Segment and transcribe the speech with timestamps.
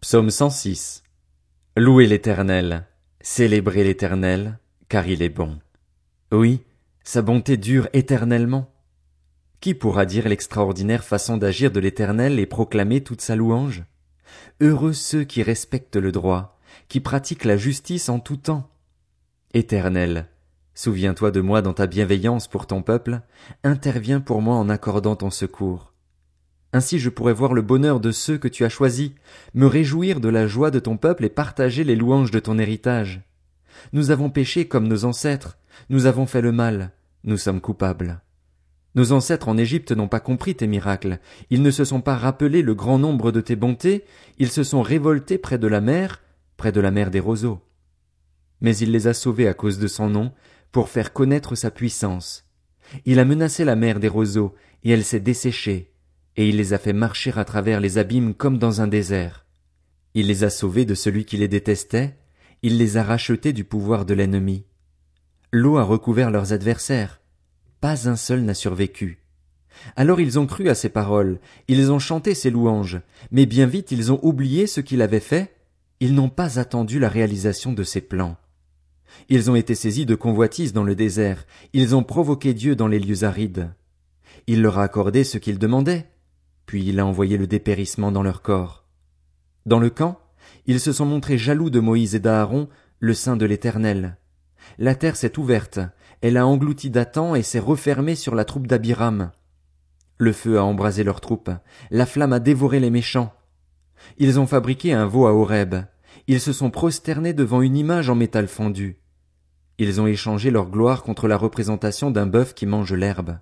[0.00, 1.02] Psaume 106.
[1.76, 2.86] Louez l'éternel,
[3.20, 5.58] célébrez l'éternel, car il est bon.
[6.32, 6.62] Oui,
[7.04, 8.72] sa bonté dure éternellement.
[9.60, 13.84] Qui pourra dire l'extraordinaire façon d'agir de l'éternel et proclamer toute sa louange?
[14.62, 16.58] Heureux ceux qui respectent le droit,
[16.88, 18.70] qui pratiquent la justice en tout temps.
[19.52, 20.28] Éternel,
[20.74, 23.20] souviens-toi de moi dans ta bienveillance pour ton peuple,
[23.64, 25.89] interviens pour moi en accordant ton secours.
[26.72, 29.10] Ainsi je pourrais voir le bonheur de ceux que tu as choisis,
[29.54, 33.22] me réjouir de la joie de ton peuple et partager les louanges de ton héritage.
[33.92, 36.92] Nous avons péché comme nos ancêtres, nous avons fait le mal,
[37.24, 38.20] nous sommes coupables.
[38.94, 41.20] Nos ancêtres en Égypte n'ont pas compris tes miracles,
[41.50, 44.04] ils ne se sont pas rappelé le grand nombre de tes bontés,
[44.38, 46.22] ils se sont révoltés près de la mer,
[46.56, 47.60] près de la mer des roseaux.
[48.60, 50.32] Mais il les a sauvés à cause de son nom,
[50.72, 52.44] pour faire connaître sa puissance.
[53.04, 55.89] Il a menacé la mer des roseaux, et elle s'est desséchée,
[56.40, 59.44] et il les a fait marcher à travers les abîmes comme dans un désert.
[60.14, 62.16] Il les a sauvés de celui qui les détestait,
[62.62, 64.64] il les a rachetés du pouvoir de l'ennemi.
[65.52, 67.20] L'eau a recouvert leurs adversaires,
[67.82, 69.22] pas un seul n'a survécu.
[69.96, 73.92] Alors ils ont cru à ses paroles, ils ont chanté ses louanges, mais bien vite
[73.92, 75.54] ils ont oublié ce qu'il avait fait,
[76.00, 78.38] ils n'ont pas attendu la réalisation de ses plans.
[79.28, 82.98] Ils ont été saisis de convoitise dans le désert, ils ont provoqué Dieu dans les
[82.98, 83.74] lieux arides.
[84.46, 86.09] Il leur a accordé ce qu'ils demandaient,
[86.70, 88.84] puis il a envoyé le dépérissement dans leur corps.
[89.66, 90.20] Dans le camp,
[90.66, 92.68] ils se sont montrés jaloux de Moïse et d'Aaron,
[93.00, 94.18] le sein de l'Éternel.
[94.78, 95.80] La terre s'est ouverte,
[96.20, 99.32] elle a englouti Dathan et s'est refermée sur la troupe d'Abiram.
[100.16, 101.50] Le feu a embrasé leurs troupes,
[101.90, 103.34] la flamme a dévoré les méchants.
[104.18, 105.74] Ils ont fabriqué un veau à Horeb,
[106.28, 109.00] ils se sont prosternés devant une image en métal fondu.
[109.78, 113.40] Ils ont échangé leur gloire contre la représentation d'un bœuf qui mange l'herbe.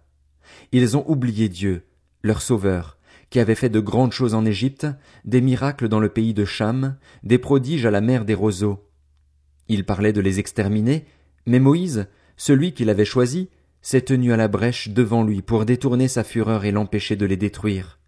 [0.73, 1.85] Ils ont oublié Dieu,
[2.23, 2.98] leur sauveur,
[3.31, 4.87] qui avait fait de grandes choses en Égypte,
[5.25, 8.89] des miracles dans le pays de Cham, des prodiges à la mer des roseaux.
[9.69, 11.05] Il parlait de les exterminer,
[11.47, 12.07] mais Moïse,
[12.37, 13.51] celui qu'il avait choisi,
[13.83, 17.37] s'est tenu à la brèche devant lui pour détourner sa fureur et l'empêcher de les
[17.37, 17.99] détruire.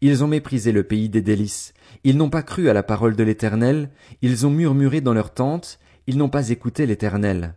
[0.00, 3.22] Ils ont méprisé le pays des délices, ils n'ont pas cru à la parole de
[3.22, 3.90] l'Éternel,
[4.22, 7.54] ils ont murmuré dans leurs tentes, ils n'ont pas écouté l'Éternel.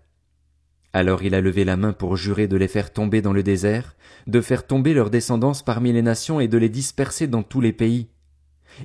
[0.94, 3.96] Alors il a levé la main pour jurer de les faire tomber dans le désert,
[4.26, 7.74] de faire tomber leur descendance parmi les nations et de les disperser dans tous les
[7.74, 8.08] pays.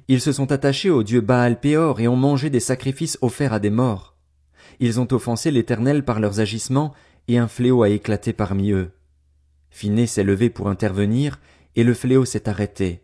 [0.09, 3.61] Ils se sont attachés au dieu Baal Péor et ont mangé des sacrifices offerts à
[3.61, 4.17] des morts.
[4.81, 6.95] Ils ont offensé l'Éternel par leurs agissements,
[7.29, 8.91] et un fléau a éclaté parmi eux.
[9.71, 11.41] Finé s'est levé pour intervenir,
[11.77, 13.03] et le fléau s'est arrêté.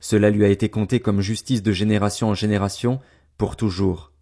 [0.00, 3.00] Cela lui a été compté comme justice de génération en génération,
[3.38, 4.12] pour toujours.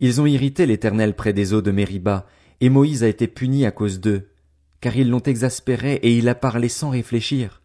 [0.00, 2.26] Ils ont irrité l'Éternel près des eaux de Mériba,
[2.60, 4.28] et Moïse a été puni à cause d'eux,
[4.80, 7.62] car ils l'ont exaspéré et il a parlé sans réfléchir.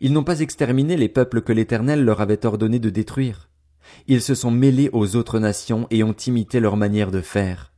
[0.00, 3.48] Ils n'ont pas exterminé les peuples que l'Éternel leur avait ordonné de détruire.
[4.08, 7.72] Ils se sont mêlés aux autres nations et ont imité leur manière de faire.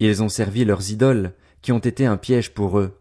[0.00, 3.00] Ils ont servi leurs idoles, qui ont été un piège pour eux.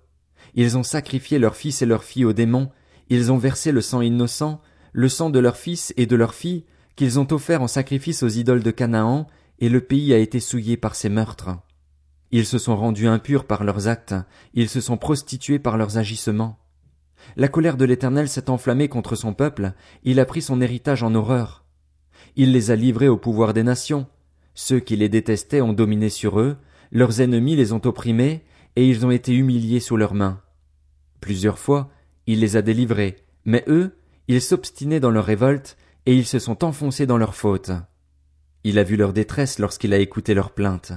[0.55, 2.69] Ils ont sacrifié leurs fils et leurs filles aux démons,
[3.09, 4.61] ils ont versé le sang innocent,
[4.91, 6.65] le sang de leurs fils et de leurs filles,
[6.95, 9.27] qu'ils ont offert en sacrifice aux idoles de Canaan,
[9.59, 11.51] et le pays a été souillé par ces meurtres.
[12.31, 14.15] Ils se sont rendus impurs par leurs actes,
[14.53, 16.59] ils se sont prostitués par leurs agissements.
[17.35, 19.73] La colère de l'Éternel s'est enflammée contre son peuple,
[20.03, 21.65] il a pris son héritage en horreur.
[22.35, 24.07] Il les a livrés au pouvoir des nations.
[24.53, 26.57] Ceux qui les détestaient ont dominé sur eux,
[26.91, 28.44] leurs ennemis les ont opprimés,
[28.75, 30.41] et ils ont été humiliés sous leurs mains.
[31.21, 31.89] Plusieurs fois,
[32.27, 36.63] il les a délivrés, mais eux, ils s'obstinaient dans leur révolte, et ils se sont
[36.63, 37.71] enfoncés dans leur faute.
[38.63, 40.94] Il a vu leur détresse lorsqu'il a écouté leurs plaintes.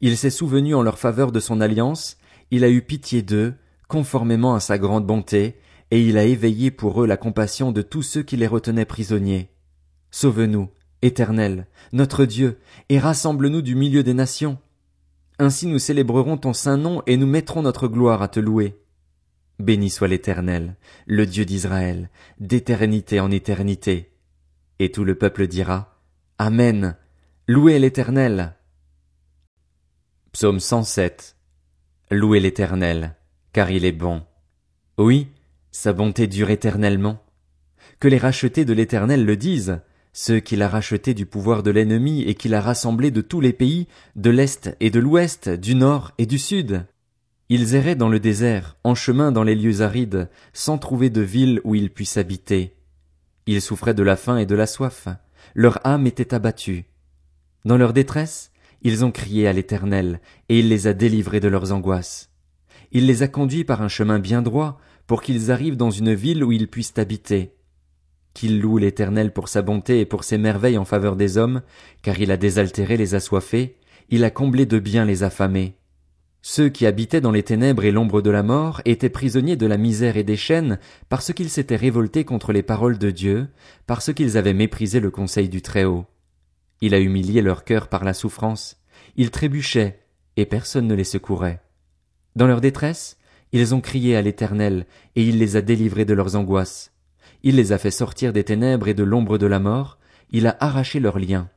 [0.00, 2.16] Il s'est souvenu en leur faveur de son alliance,
[2.50, 3.54] il a eu pitié d'eux,
[3.88, 5.56] conformément à sa grande bonté,
[5.90, 9.50] et il a éveillé pour eux la compassion de tous ceux qui les retenaient prisonniers.
[10.10, 10.68] Sauve-nous,
[11.02, 14.58] Éternel, notre Dieu, et rassemble-nous du milieu des nations.
[15.38, 18.76] Ainsi nous célébrerons ton saint nom et nous mettrons notre gloire à te louer.
[19.60, 24.12] Béni soit l'Éternel, le Dieu d'Israël, d'éternité en éternité.
[24.78, 26.00] Et tout le peuple dira,
[26.38, 26.96] Amen.
[27.46, 28.54] Louez l'Éternel.
[30.32, 31.36] Psaume 107.
[32.10, 33.16] Louez l'Éternel,
[33.54, 34.22] car il est bon.
[34.98, 35.28] Oui,
[35.70, 37.24] sa bonté dure éternellement.
[37.98, 39.80] Que les rachetés de l'Éternel le disent,
[40.12, 43.54] ceux qu'il a rachetés du pouvoir de l'ennemi et qu'il a rassemblés de tous les
[43.54, 46.84] pays, de l'Est et de l'Ouest, du Nord et du Sud.
[47.48, 51.62] Ils erraient dans le désert, en chemin dans les lieux arides, sans trouver de ville
[51.64, 52.76] où ils puissent habiter.
[53.46, 55.08] Ils souffraient de la faim et de la soif.
[55.54, 56.84] Leur âme était abattue.
[57.64, 58.52] Dans leur détresse,
[58.82, 62.30] ils ont crié à l'Éternel, et il les a délivrés de leurs angoisses.
[62.92, 66.44] Il les a conduits par un chemin bien droit, pour qu'ils arrivent dans une ville
[66.44, 67.54] où ils puissent habiter.
[68.34, 71.62] Qu'il loue l'Éternel pour sa bonté et pour ses merveilles en faveur des hommes,
[72.02, 73.76] car il a désaltéré les assoiffés,
[74.10, 75.76] il a comblé de biens les affamés.
[76.40, 79.76] Ceux qui habitaient dans les ténèbres et l'ombre de la mort étaient prisonniers de la
[79.76, 80.78] misère et des chaînes
[81.08, 83.48] parce qu'ils s'étaient révoltés contre les paroles de Dieu,
[83.86, 86.06] parce qu'ils avaient méprisé le conseil du Très-Haut.
[86.80, 88.80] Il a humilié leur cœur par la souffrance,
[89.16, 90.00] ils trébuchaient,
[90.36, 91.60] et personne ne les secourait.
[92.36, 93.18] Dans leur détresse,
[93.52, 94.86] ils ont crié à l'Éternel,
[95.16, 96.92] et il les a délivrés de leurs angoisses.
[97.42, 99.98] Il les a fait sortir des ténèbres et de l'ombre de la mort,
[100.30, 101.48] il a arraché leurs liens.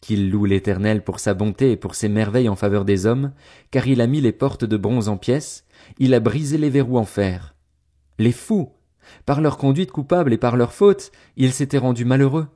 [0.00, 3.32] Qu'il loue l'Éternel pour sa bonté et pour ses merveilles en faveur des hommes,
[3.70, 5.64] car il a mis les portes de bronze en pièces,
[5.98, 7.54] il a brisé les verrous en fer.
[8.18, 8.72] Les fous,
[9.26, 12.48] par leur conduite coupable et par leur faute, ils s'étaient rendus malheureux.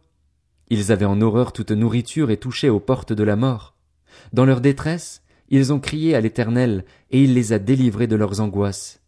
[0.70, 3.74] Ils avaient en horreur toute nourriture et touchaient aux portes de la mort.
[4.32, 8.40] Dans leur détresse, ils ont crié à l'Éternel, et il les a délivrés de leurs
[8.40, 9.00] angoisses.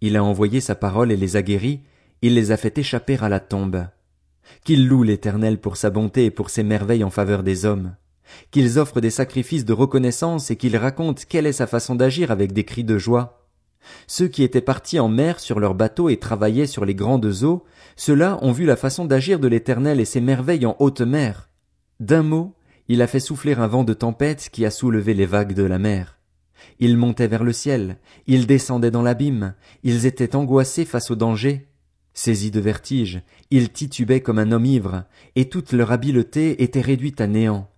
[0.00, 1.80] Il a envoyé sa parole et les a guéris,
[2.22, 3.86] il les a fait échapper à la tombe.
[4.64, 7.94] Qu'ils louent l'Éternel pour sa bonté et pour ses merveilles en faveur des hommes.
[8.50, 12.52] Qu'ils offrent des sacrifices de reconnaissance et qu'ils racontent quelle est sa façon d'agir avec
[12.52, 13.39] des cris de joie.
[14.06, 17.64] Ceux qui étaient partis en mer sur leurs bateaux et travaillaient sur les grandes eaux,
[17.96, 21.48] ceux-là ont vu la façon d'agir de l'Éternel et ses merveilles en haute mer.
[21.98, 22.54] D'un mot,
[22.88, 25.78] il a fait souffler un vent de tempête qui a soulevé les vagues de la
[25.78, 26.18] mer.
[26.78, 31.70] Ils montaient vers le ciel, ils descendaient dans l'abîme, ils étaient angoissés face au danger,
[32.12, 35.04] Saisis de vertige, ils titubaient comme un homme ivre,
[35.36, 37.70] et toute leur habileté était réduite à néant.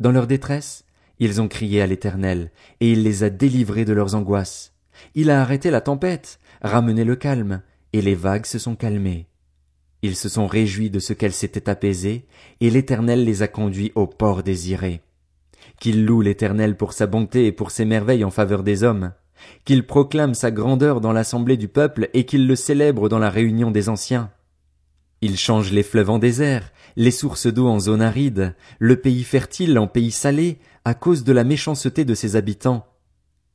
[0.00, 0.84] Dans leur détresse,
[1.18, 2.50] ils ont crié à l'Éternel,
[2.80, 4.74] et il les a délivrés de leurs angoisses.
[5.14, 7.62] Il a arrêté la tempête, ramené le calme,
[7.92, 9.26] et les vagues se sont calmées.
[10.02, 12.26] Ils se sont réjouis de ce qu'elles s'étaient apaisées,
[12.60, 15.00] et l'Éternel les a conduits au port désiré.
[15.80, 19.12] Qu'il loue l'Éternel pour sa bonté et pour ses merveilles en faveur des hommes
[19.64, 23.70] qu'il proclame sa grandeur dans l'assemblée du peuple et qu'il le célèbre dans la réunion
[23.70, 24.30] des anciens.
[25.20, 29.78] Il change les fleuves en désert, les sources d'eau en zone aride, le pays fertile
[29.78, 32.86] en pays salé, à cause de la méchanceté de ses habitants.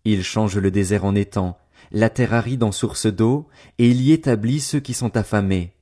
[0.09, 1.57] Il change le désert en étang,
[1.91, 5.73] la terre aride en source d'eau, et il y établit ceux qui sont affamés.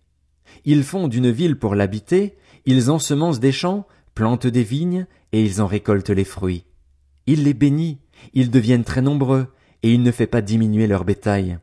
[0.65, 2.35] Ils font d'une ville pour l'habiter,
[2.65, 3.85] ils ensemencent des champs,
[4.15, 6.65] plantent des vignes, et ils en récoltent les fruits.
[7.27, 7.99] Il les bénit,
[8.33, 9.45] ils deviennent très nombreux,
[9.83, 11.59] et il ne fait pas diminuer leur bétail.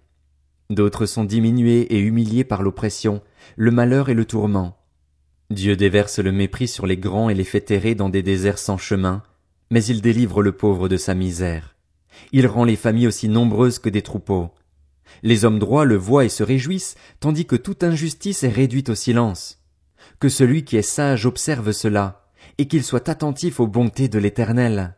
[0.71, 3.23] D'autres sont diminués et humiliés par l'oppression,
[3.57, 4.79] le malheur et le tourment.
[5.51, 8.79] Dieu déverse le mépris sur les grands et les fait errer dans des déserts sans
[8.79, 9.25] chemin,
[9.73, 11.72] mais il délivre le pauvre de sa misère.
[12.31, 14.51] Il rend les familles aussi nombreuses que des troupeaux.
[15.23, 18.95] Les hommes droits le voient et se réjouissent, tandis que toute injustice est réduite au
[18.95, 19.61] silence.
[20.21, 22.27] Que celui qui est sage observe cela,
[22.59, 24.95] et qu'il soit attentif aux bontés de l'Éternel.